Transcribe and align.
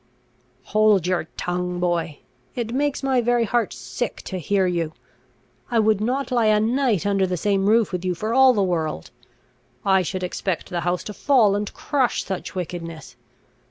"Hold 0.63 1.05
your 1.05 1.25
tongue, 1.37 1.79
boy! 1.79 2.21
It 2.55 2.73
makes 2.73 3.03
my 3.03 3.21
very 3.21 3.43
heart 3.43 3.71
sick 3.71 4.23
to 4.23 4.39
hear 4.39 4.65
you! 4.65 4.93
I 5.69 5.77
would 5.77 6.01
not 6.01 6.31
lie 6.31 6.47
a 6.47 6.59
night 6.59 7.05
under 7.05 7.27
the 7.27 7.37
same 7.37 7.67
roof 7.69 7.91
with 7.91 8.03
you 8.03 8.15
for 8.15 8.33
all 8.33 8.53
the 8.55 8.63
world! 8.63 9.11
I 9.85 10.01
should 10.01 10.23
expect 10.23 10.69
the 10.71 10.81
house 10.81 11.03
to 11.03 11.13
fall 11.13 11.55
and 11.55 11.71
crush 11.75 12.23
such 12.23 12.55
wickedness! 12.55 13.15